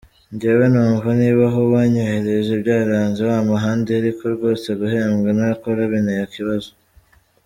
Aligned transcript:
Njyewe 0.33 0.65
numva 0.73 1.07
niba 1.19 1.43
aho 1.49 1.61
banyohereje 1.73 2.53
byaranze 2.63 3.19
bampa 3.29 3.53
ahandi 3.59 3.89
ariko 3.99 4.23
rwose 4.35 4.67
guhembwa 4.79 5.29
ntakora 5.37 5.81
binteye 5.91 6.23
ikibazo”. 6.29 6.71